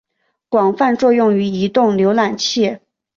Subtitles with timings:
[0.49, 2.79] 广泛作用于移动浏览器。